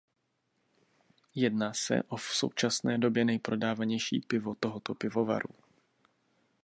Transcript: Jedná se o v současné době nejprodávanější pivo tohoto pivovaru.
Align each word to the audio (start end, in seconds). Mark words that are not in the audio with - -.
Jedná 1.35 1.73
se 1.73 2.03
o 2.03 2.15
v 2.17 2.23
současné 2.23 2.97
době 2.97 3.25
nejprodávanější 3.25 4.19
pivo 4.19 4.55
tohoto 4.55 4.95
pivovaru. 4.95 5.55